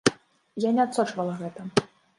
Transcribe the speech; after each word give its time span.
Я 0.65 0.71
не 0.79 0.83
адсочвала 0.87 1.39
гэта. 1.47 1.61